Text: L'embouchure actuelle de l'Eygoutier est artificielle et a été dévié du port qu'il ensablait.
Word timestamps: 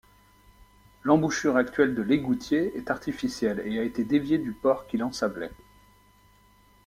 L'embouchure 1.03 1.57
actuelle 1.57 1.93
de 1.93 2.01
l'Eygoutier 2.01 2.75
est 2.75 2.89
artificielle 2.89 3.61
et 3.67 3.77
a 3.77 3.83
été 3.83 4.03
dévié 4.03 4.39
du 4.39 4.51
port 4.51 4.87
qu'il 4.87 5.03
ensablait. 5.03 5.51